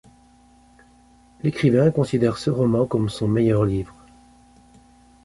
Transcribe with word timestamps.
L'écrivain 1.43 1.91
considère 1.91 2.39
ce 2.39 2.49
roman 2.49 2.87
comme 2.87 3.07
son 3.07 3.27
meilleur 3.27 3.65
livre. 3.65 3.93